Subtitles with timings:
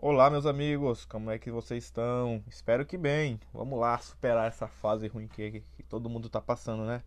[0.00, 2.40] Olá, meus amigos, como é que vocês estão?
[2.46, 3.40] Espero que bem.
[3.52, 7.02] Vamos lá superar essa fase ruim que, que todo mundo tá passando, né?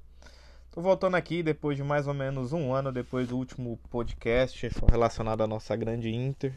[0.70, 5.42] Tô voltando aqui depois de mais ou menos um ano depois do último podcast relacionado
[5.42, 6.54] à nossa grande Inter.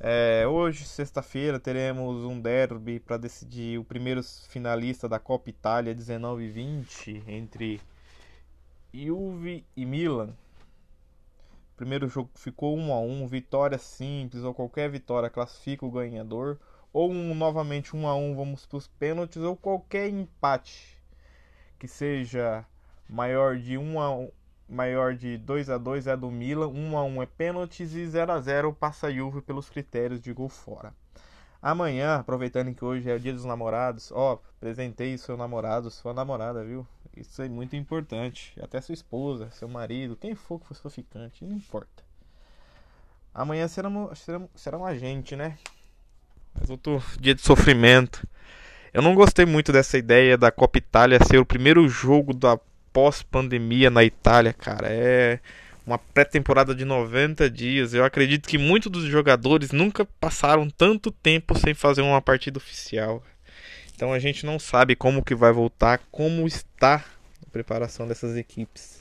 [0.00, 6.42] É, hoje, sexta-feira, teremos um derby para decidir o primeiro finalista da Copa Itália 19
[6.42, 7.82] e 20 entre
[8.94, 10.34] Juve e Milan.
[11.82, 16.56] Primeiro jogo ficou 1 a 1, vitória simples ou qualquer vitória classifica o ganhador,
[16.92, 20.96] ou um, novamente 1 a 1, vamos para os pênaltis ou qualquer empate
[21.80, 22.64] que seja
[23.08, 24.30] maior de 1 a 1,
[24.68, 28.30] maior de 2 a 2 é do Milan, 1 a 1 é pênaltis e 0
[28.30, 30.94] a 0 passa a Juve pelos critérios de gol fora.
[31.60, 36.62] Amanhã, aproveitando que hoje é o dia dos namorados, ó, apresentei seu namorado, sua namorada,
[36.62, 36.86] viu?
[37.16, 38.52] Isso é muito importante.
[38.60, 42.02] Até sua esposa, seu marido, quem for que for seu ficante, não importa.
[43.34, 45.58] Amanhã será, um agente, né?
[46.54, 48.26] Mas outro dia de sofrimento.
[48.92, 52.58] Eu não gostei muito dessa ideia da Copa Itália ser o primeiro jogo da
[52.92, 54.88] pós-pandemia na Itália, cara.
[54.90, 55.40] É
[55.86, 57.94] uma pré-temporada de 90 dias.
[57.94, 63.22] Eu acredito que muitos dos jogadores nunca passaram tanto tempo sem fazer uma partida oficial.
[64.02, 67.04] Então a gente não sabe como que vai voltar, como está
[67.40, 69.00] a preparação dessas equipes.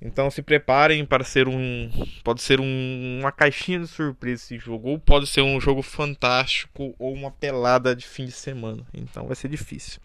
[0.00, 1.88] Então se preparem para ser um.
[2.24, 4.88] Pode ser um, uma caixinha de surpresa esse jogo.
[4.88, 8.84] Ou pode ser um jogo fantástico ou uma pelada de fim de semana.
[8.92, 10.00] Então vai ser difícil.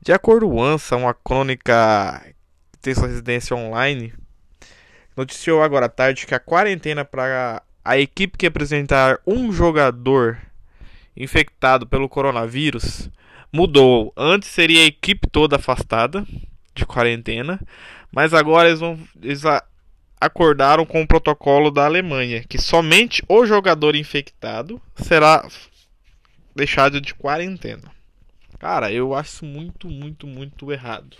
[0.00, 2.24] De acordo com ANSA, uma crônica
[2.70, 4.14] que tem sua residência online,
[5.16, 10.38] noticiou agora à tarde que a quarentena para a equipe que apresentar um jogador
[11.18, 13.10] infectado pelo coronavírus
[13.52, 14.12] mudou.
[14.16, 16.26] Antes seria a equipe toda afastada
[16.74, 17.60] de quarentena,
[18.12, 19.42] mas agora eles vão eles
[20.20, 25.46] acordaram com o protocolo da Alemanha, que somente o jogador infectado será
[26.54, 27.90] deixado de quarentena.
[28.58, 31.16] Cara, eu acho muito, muito, muito errado.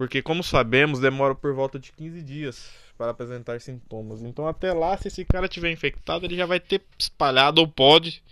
[0.00, 4.22] Porque, como sabemos, demora por volta de 15 dias para apresentar sintomas.
[4.22, 8.22] Então, até lá, se esse cara tiver infectado, ele já vai ter espalhado ou pode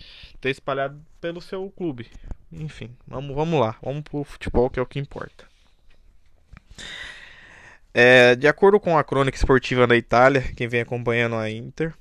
[0.40, 2.06] ter espalhado pelo seu clube.
[2.50, 3.76] Enfim, vamos, vamos lá.
[3.82, 5.44] Vamos pro futebol, que é o que importa.
[7.92, 11.92] É, de acordo com a crônica esportiva da Itália, quem vem acompanhando a Inter,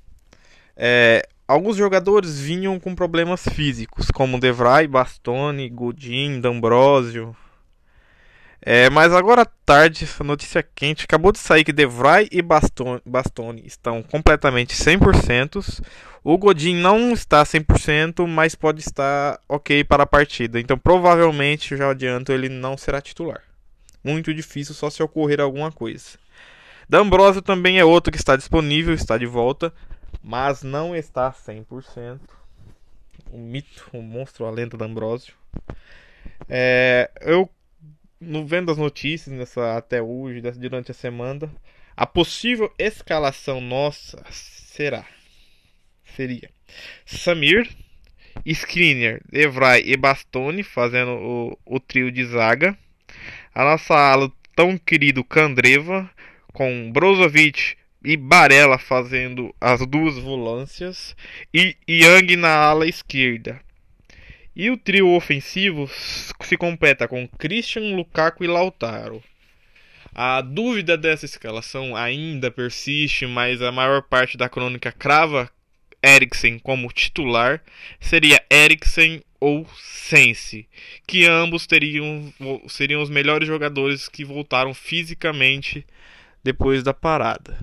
[0.78, 7.36] é, alguns jogadores vinham com problemas físicos, como Devray, Bastoni, Godin, D'Ambrosio,
[8.62, 13.64] é, mas agora à tarde, essa notícia quente, acabou de sair que Devray e Bastoni
[13.66, 15.84] estão completamente 100%.
[16.24, 20.60] O Godin não está 100%, mas pode estar ok para a partida.
[20.60, 23.42] Então provavelmente, já adianto, ele não será titular.
[24.04, 26.18] Muito difícil só se ocorrer alguma coisa.
[26.90, 29.74] D'Ambrosio também é outro que está disponível, está de volta,
[30.24, 32.20] mas não está 100%.
[33.32, 35.34] O mito, o monstro, a lenda D'Ambrosio.
[36.50, 37.50] É, eu
[38.20, 41.52] no vendo as notícias nessa, até hoje, durante a semana,
[41.96, 45.06] a possível escalação nossa será
[46.18, 46.50] seria
[47.06, 47.70] Samir,
[48.46, 52.78] Skriniar, Evrai e Bastoni fazendo o, o trio de zaga.
[53.54, 56.10] A nossa ala tão querido Kandreva
[56.54, 61.16] com Brozovic e Barella fazendo as duas volâncias
[61.54, 63.62] e Yang na ala esquerda.
[64.60, 69.24] E o trio ofensivo se completa com Christian, Lukaku e Lautaro.
[70.16, 75.48] A dúvida dessa escalação ainda persiste, mas a maior parte da crônica crava
[76.02, 77.62] Eriksen como titular.
[78.00, 80.68] Seria Eriksen ou Sense,
[81.06, 82.34] que ambos teriam,
[82.68, 85.86] seriam os melhores jogadores que voltaram fisicamente
[86.44, 87.60] depois da parada.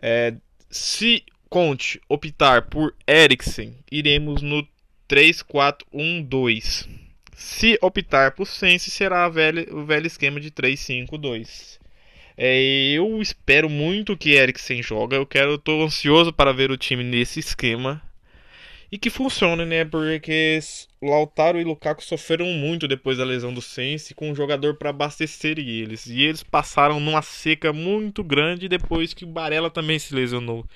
[0.00, 0.34] É,
[0.70, 4.66] se Conte optar por Eriksen, iremos no
[5.08, 6.88] 3, 4, 1, 2.
[7.34, 11.80] Se optar por Sense, será velha, o velho esquema de 3, 5, 2.
[12.36, 12.60] É,
[12.92, 15.16] eu espero muito que Eriksen joga.
[15.16, 18.02] Eu quero, estou ansioso para ver o time nesse esquema
[18.92, 19.82] e que funcione, né?
[19.82, 20.60] Porque
[21.00, 25.58] Lautaro e Lukaku sofreram muito depois da lesão do Sense com um jogador para abastecer
[25.58, 26.04] eles.
[26.06, 30.66] E eles passaram numa seca muito grande depois que o Barella também se lesionou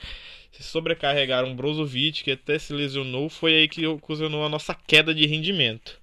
[0.53, 5.27] se sobrecarregaram Brozovic, que até se lesionou, foi aí que ocasionou a nossa queda de
[5.27, 5.99] rendimento.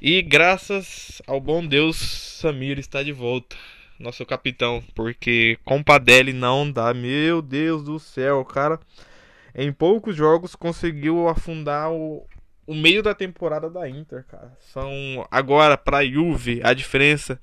[0.00, 3.56] E graças ao bom Deus, Samir está de volta,
[3.98, 6.94] nosso capitão, porque com Padelli não dá.
[6.94, 8.80] Meu Deus do céu, cara,
[9.54, 12.26] em poucos jogos conseguiu afundar o,
[12.66, 14.56] o meio da temporada da Inter, cara.
[14.60, 14.90] São
[15.30, 17.40] agora para Juve a diferença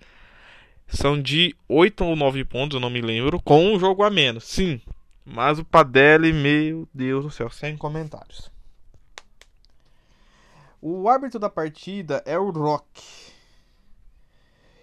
[0.88, 4.44] são de 8 ou 9 pontos, eu não me lembro, com um jogo a menos.
[4.44, 4.80] Sim,
[5.26, 8.52] Mas o Padelli, meu Deus do céu, sem comentários.
[10.80, 13.34] O árbitro da partida é o Rock.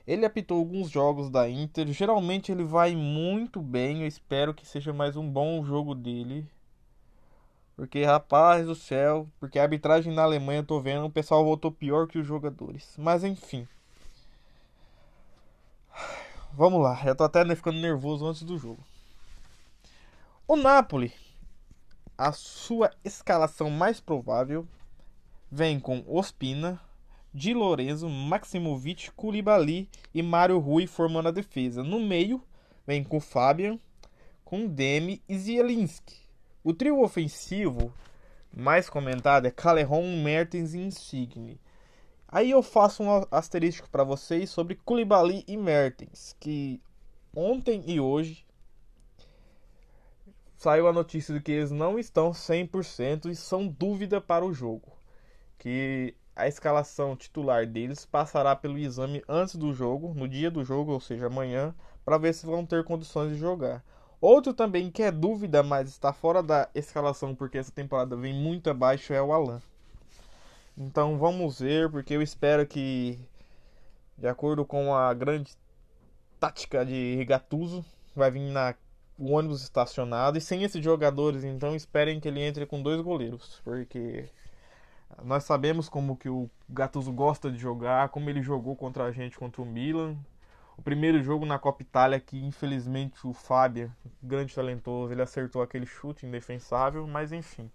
[0.05, 1.87] Ele apitou alguns jogos da Inter.
[1.93, 4.03] Geralmente ele vai muito bem.
[4.03, 6.45] Eu espero que seja mais um bom jogo dele.
[7.77, 11.71] Porque, rapaz do céu, porque a arbitragem na Alemanha eu tô vendo, o pessoal voltou
[11.71, 12.95] pior que os jogadores.
[12.99, 13.67] Mas enfim.
[16.53, 18.85] Vamos lá, eu tô até ficando nervoso antes do jogo.
[20.53, 21.15] O Napoli,
[22.19, 24.69] a sua escalação mais provável
[25.51, 26.79] vem com Ospina,
[27.33, 31.83] Di Lorenzo, Maximovic, Koulibaly e Mário Rui formando a defesa.
[31.83, 32.45] No meio,
[32.87, 33.81] vem com Fabian,
[34.45, 36.17] com Demi e Zielinski.
[36.63, 37.91] O trio ofensivo
[38.55, 41.59] mais comentado é Caleron, Mertens e Insigne.
[42.29, 46.79] Aí eu faço um asterístico para vocês sobre Koulibaly e Mertens, que
[47.35, 48.45] ontem e hoje
[50.63, 54.93] saiu a notícia de que eles não estão 100% e são dúvida para o jogo.
[55.59, 60.93] Que a escalação titular deles passará pelo exame antes do jogo, no dia do jogo,
[60.93, 61.75] ou seja, amanhã,
[62.05, 63.83] para ver se vão ter condições de jogar.
[64.21, 68.71] Outro também que é dúvida, mas está fora da escalação porque essa temporada vem muito
[68.71, 69.61] abaixo é o Alan.
[70.79, 73.19] Então vamos ver, porque eu espero que,
[74.17, 75.57] de acordo com a grande
[76.39, 77.85] tática de Gattuso,
[78.15, 78.77] vai vir na
[79.19, 83.61] o ônibus estacionado e sem esses jogadores, então esperem que ele entre com dois goleiros,
[83.65, 84.29] porque
[85.23, 89.39] nós sabemos como que o Gattuso gosta de jogar, como ele jogou contra a gente
[89.39, 90.17] contra o Milan.
[90.77, 93.93] O primeiro jogo na Copa Itália que infelizmente o Fábio,
[94.23, 97.71] grande talentoso, ele acertou aquele chute indefensável, mas enfim.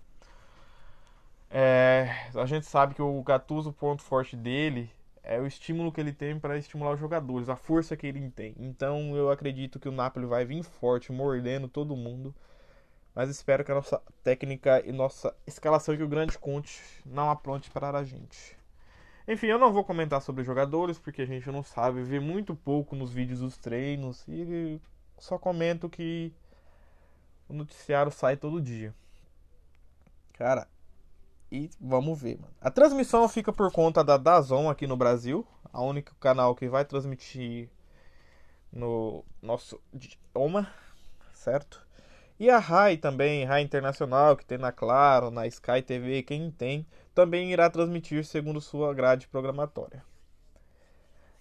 [1.50, 4.92] É, a gente sabe que o Gattuso, o ponto forte dele
[5.28, 8.56] é o estímulo que ele tem para estimular os jogadores, a força que ele tem.
[8.58, 12.34] Então eu acredito que o Napoli vai vir forte, mordendo todo mundo
[13.18, 17.72] mas espero que a nossa técnica e nossa escalação que o grande Conte não apronte
[17.72, 18.56] para a gente.
[19.28, 22.96] Enfim, eu não vou comentar sobre jogadores porque a gente não sabe, vê muito pouco
[22.96, 24.80] nos vídeos dos treinos e
[25.18, 26.32] só comento que
[27.50, 28.94] o noticiário sai todo dia.
[30.34, 30.68] Cara,
[31.52, 32.54] e vamos ver, mano.
[32.60, 36.84] A transmissão fica por conta da Dazon aqui no Brasil, a única canal que vai
[36.84, 37.70] transmitir
[38.72, 40.68] no nosso idioma,
[41.34, 41.86] certo?
[42.40, 46.86] E a RAI também, RAI Internacional, que tem na Claro, na Sky TV, quem tem,
[47.16, 50.04] também irá transmitir segundo sua grade programatória.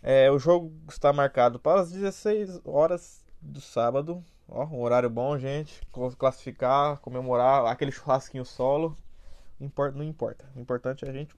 [0.02, 4.24] É, o jogo está marcado para as 16 horas do sábado.
[4.48, 5.80] Ó, um horário bom, gente.
[6.16, 8.96] Classificar, comemorar aquele churrasquinho solo.
[9.60, 10.44] Importa, não importa.
[10.54, 11.34] O importante é a gente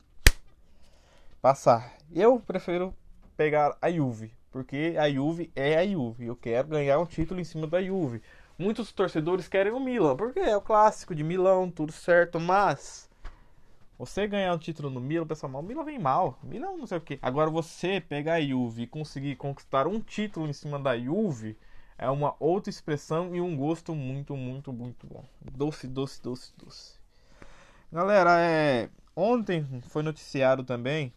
[1.40, 1.94] passar.
[2.12, 2.94] Eu prefiro
[3.36, 6.26] pegar a Juve, porque a Juve é a Juve.
[6.26, 8.20] Eu quero ganhar um título em cima da Juve.
[8.58, 13.08] Muitos torcedores querem o Milan, porque é o clássico de Milão, tudo certo, mas
[13.96, 16.38] você ganhar um título no Milan, pessoal, o Milan vem mal.
[16.42, 17.20] Milan não sei o que.
[17.22, 21.56] Agora você pegar a Juve e conseguir conquistar um título em cima da Juve
[21.96, 25.24] é uma outra expressão e um gosto muito, muito, muito bom.
[25.40, 26.97] Doce, doce, doce, doce.
[27.90, 31.10] Galera, é ontem foi noticiado também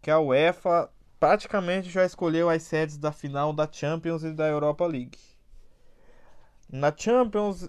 [0.00, 4.86] que a UEFA praticamente já escolheu as sedes da final da Champions e da Europa
[4.86, 5.18] League.
[6.70, 7.68] Na Champions,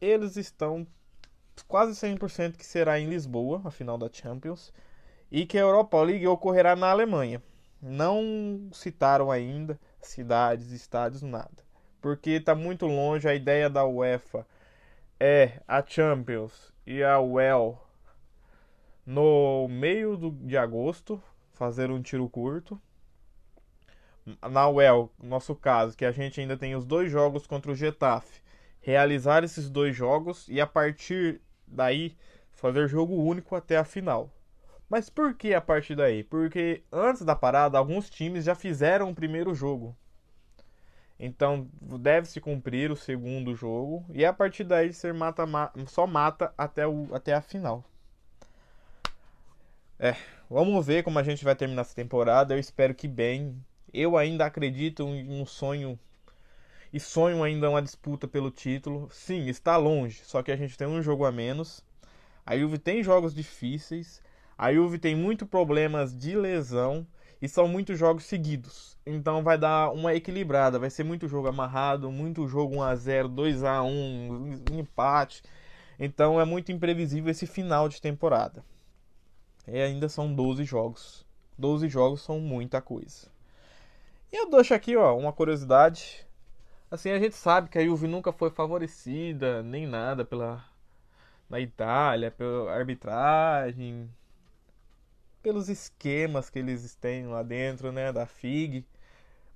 [0.00, 0.86] eles estão
[1.66, 4.72] quase 100% que será em Lisboa, a final da Champions,
[5.28, 7.42] e que a Europa League ocorrerá na Alemanha.
[7.80, 11.64] Não citaram ainda cidades, estádios, nada.
[12.00, 14.46] Porque está muito longe a ideia da UEFA
[15.24, 17.80] é a Champions e a UEL
[19.06, 22.76] no meio do, de agosto fazer um tiro curto
[24.50, 28.40] na UEL, nosso caso, que a gente ainda tem os dois jogos contra o Getafe,
[28.80, 32.16] realizar esses dois jogos e a partir daí
[32.50, 34.28] fazer jogo único até a final.
[34.90, 36.24] Mas por que a partir daí?
[36.24, 39.96] Porque antes da parada, alguns times já fizeram o primeiro jogo.
[41.24, 46.52] Então deve-se cumprir o segundo jogo e a partir daí ser mata, mata só mata
[46.58, 47.84] até, o, até a final.
[50.00, 50.16] É,
[50.50, 52.54] vamos ver como a gente vai terminar essa temporada.
[52.54, 53.56] Eu espero que bem.
[53.94, 55.96] Eu ainda acredito em um sonho
[56.92, 59.08] e sonho ainda uma disputa pelo título.
[59.12, 61.84] Sim, está longe, só que a gente tem um jogo a menos.
[62.44, 64.20] A Juve tem jogos difíceis.
[64.58, 67.06] A Juve tem muito problemas de lesão
[67.42, 68.96] e são muitos jogos seguidos.
[69.04, 73.28] Então vai dar uma equilibrada, vai ser muito jogo amarrado, muito jogo 1 a 0,
[73.28, 75.42] 2 a 1, um empate.
[75.98, 78.64] Então é muito imprevisível esse final de temporada.
[79.66, 81.26] E ainda são 12 jogos.
[81.58, 83.26] 12 jogos são muita coisa.
[84.32, 86.24] E eu deixo aqui, ó, uma curiosidade.
[86.90, 90.64] Assim, a gente sabe que a Juve nunca foi favorecida, nem nada pela
[91.50, 94.08] na Itália, pela arbitragem,
[95.42, 98.86] pelos esquemas que eles têm lá dentro, né, da FIG.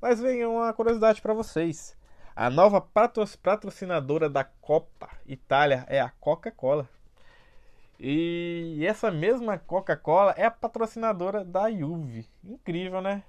[0.01, 1.97] Mas vem uma curiosidade para vocês.
[2.35, 6.89] A nova patrocinadora da Copa Itália é a Coca-Cola.
[7.99, 12.29] E essa mesma Coca-Cola é a patrocinadora da Juve.
[12.45, 13.23] Incrível, né?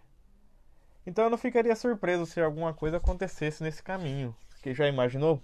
[1.06, 4.36] Então eu não ficaria surpreso se alguma coisa acontecesse nesse caminho.
[4.50, 5.42] Porque já imaginou?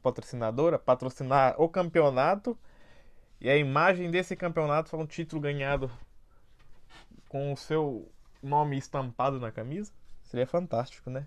[0.00, 2.56] Patrocinadora patrocinar o campeonato
[3.42, 5.90] e a imagem desse campeonato foi um título ganhado
[7.28, 8.08] com o seu
[8.40, 9.90] nome estampado na camisa?
[10.22, 11.26] Seria fantástico, né?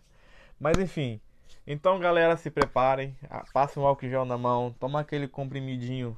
[0.57, 1.19] Mas enfim.
[1.67, 3.17] Então, galera, se preparem.
[3.29, 4.73] Ah, passem um álcool gel na mão.
[4.79, 6.17] Toma aquele comprimidinho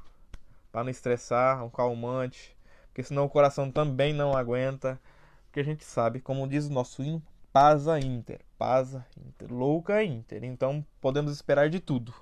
[0.71, 2.55] para não estressar, um calmante.
[2.89, 5.01] Porque senão o coração também não aguenta.
[5.45, 8.41] Porque a gente sabe, como diz o nosso hino, Pasa Inter.
[8.55, 9.51] Pasa Inter.
[9.51, 10.43] Louca Inter.
[10.43, 12.13] Então podemos esperar de tudo.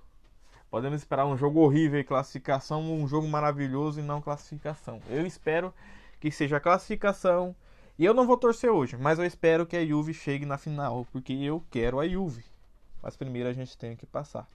[0.70, 5.00] Podemos esperar um jogo horrível e classificação, um jogo maravilhoso e não classificação.
[5.10, 5.74] Eu espero
[6.20, 7.56] que seja classificação
[7.98, 11.08] e eu não vou torcer hoje, mas eu espero que a Juve chegue na final,
[11.14, 12.44] porque eu quero a Juve.
[13.02, 14.48] Mas primeiro a gente tem que passar.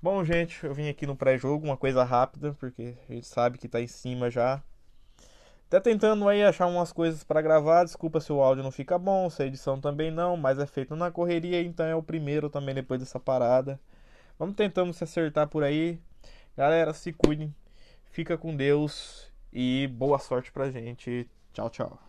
[0.00, 3.66] Bom, gente, eu vim aqui no pré-jogo, uma coisa rápida, porque a gente sabe que
[3.66, 4.62] tá em cima já.
[5.68, 9.28] Tá tentando aí achar umas coisas para gravar, desculpa se o áudio não fica bom,
[9.28, 12.74] se a edição também não, mas é feito na correria, então é o primeiro também
[12.74, 13.78] depois dessa parada.
[14.38, 15.98] Vamos tentando se acertar por aí.
[16.56, 17.54] Galera, se cuidem,
[18.10, 21.28] fica com Deus e boa sorte pra gente.
[21.52, 22.07] Tchau, tchau.